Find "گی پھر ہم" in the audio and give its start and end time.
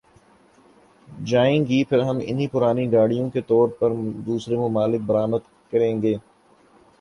1.65-2.19